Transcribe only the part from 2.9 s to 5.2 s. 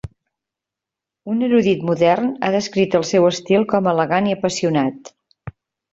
el seu estil com a elegant i apassionat.